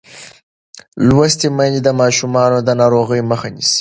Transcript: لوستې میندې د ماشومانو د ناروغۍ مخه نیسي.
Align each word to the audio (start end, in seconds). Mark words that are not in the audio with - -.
لوستې 1.07 1.47
میندې 1.57 1.81
د 1.83 1.89
ماشومانو 2.01 2.57
د 2.63 2.69
ناروغۍ 2.81 3.21
مخه 3.31 3.47
نیسي. 3.55 3.69